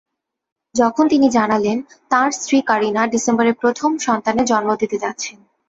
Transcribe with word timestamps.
যখন 0.75 1.05
তিনি 1.07 1.27
জানালেন, 1.29 1.77
তাঁর 2.09 2.29
স্ত্রী 2.31 2.57
কারিনা 2.61 3.01
ডিসেম্বরে 3.07 3.51
প্রথম 3.53 3.91
সন্তানের 3.97 4.45
জন্ম 4.45 4.69
দিতে 4.75 4.97
যাচ্ছেন। 4.99 5.37